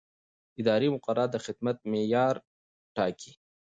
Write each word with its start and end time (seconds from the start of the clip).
اداري 0.61 0.87
مقررات 0.95 1.29
د 1.33 1.37
خدمت 1.45 1.75
د 1.79 1.85
معیار 1.91 2.35
ټاکي. 2.95 3.31